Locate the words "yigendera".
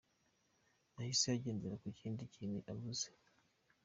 1.33-1.75